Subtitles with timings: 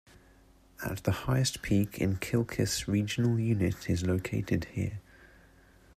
[0.83, 4.99] At the highest peak in Kilkis regional unit is located here.